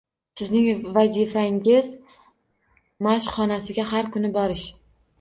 [0.39, 1.93] Sizning vazifangiz
[3.09, 4.71] mashq xonasiga har kuni boorish